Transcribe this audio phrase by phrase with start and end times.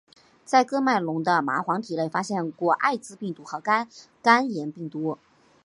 [0.43, 3.87] 在喀麦隆的蚂蟥体内发现过艾滋病毒和肝
[4.51, 5.19] 炎病毒。